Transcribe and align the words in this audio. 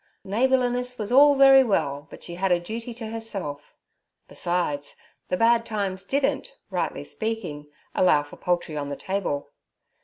Neighbourliness 0.23 0.97
was 0.97 1.11
all 1.11 1.35
very 1.35 1.63
well, 1.63 2.07
but 2.09 2.23
she 2.23 2.33
had 2.33 2.51
a 2.51 2.59
duty 2.59 2.91
to 2.91 3.05
herself; 3.11 3.75
besides, 4.27 4.95
the 5.29 5.37
bad 5.37 5.63
times 5.63 6.05
didn't, 6.05 6.53
rightly 6.71 7.03
speaking, 7.03 7.69
allow 7.93 8.23
for 8.23 8.37
poultry 8.37 8.75
on 8.75 8.89
the 8.89 8.95
table. 8.95 9.51